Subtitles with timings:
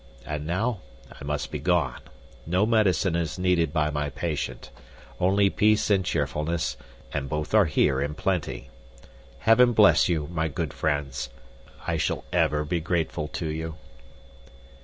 [0.25, 0.79] And now
[1.11, 1.99] I must be gone.
[2.47, 4.71] No medicine is needed by my patient,
[5.19, 6.75] only peace and cheerfulness,
[7.13, 8.71] and both are here in plenty.
[9.41, 11.29] Heaven bless you, my good friends!
[11.85, 13.75] I shall ever be grateful to you."